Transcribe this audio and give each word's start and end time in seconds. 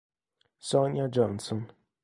Sonja 0.59 1.05
Johnson 1.13 1.69